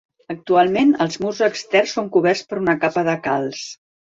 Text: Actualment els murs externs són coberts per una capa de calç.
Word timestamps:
Actualment 0.33 0.93
els 1.05 1.17
murs 1.25 1.43
externs 1.49 1.93
són 1.99 2.09
coberts 2.17 2.43
per 2.49 2.61
una 2.65 2.77
capa 2.87 3.07
de 3.11 3.17
calç. 3.29 3.63